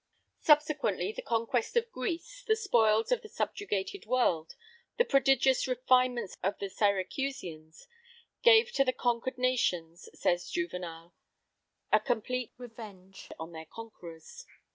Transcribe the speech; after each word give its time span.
Subsequently, 0.39 1.11
the 1.11 1.21
conquest 1.21 1.77
of 1.77 1.91
Greece, 1.91 2.41
the 2.47 2.55
spoils 2.55 3.11
of 3.11 3.21
the 3.21 3.29
subjugated 3.29 4.07
world, 4.07 4.55
the 4.97 5.05
prodigious 5.05 5.67
refinements 5.67 6.35
of 6.41 6.57
the 6.57 6.71
Syracusans, 6.71 7.85
gave 8.41 8.71
to 8.71 8.83
the 8.83 8.93
conquered 8.93 9.37
nations, 9.37 10.09
says 10.15 10.49
Juvenal, 10.49 11.13
a 11.93 11.99
complete 11.99 12.51
revenge 12.57 13.29
on 13.39 13.51
their 13.51 13.65
conquerors. 13.67 14.47